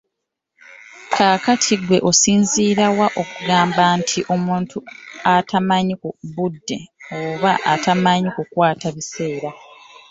[1.13, 4.77] Kaakati ggwe osinziira wa okugamba nti omuntu
[5.35, 5.93] atamanyi
[6.35, 6.77] budde
[7.21, 9.49] oba atamanyi kukwata biseera.